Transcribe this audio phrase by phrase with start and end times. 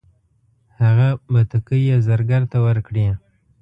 [0.81, 3.07] هغه بتکۍ یې زرګر ته ورکړې.